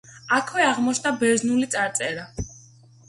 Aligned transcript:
აქვე 0.37 0.63
აღმოჩნდა 0.69 1.13
ბერძნული 1.21 1.69
წარწერა. 1.77 2.29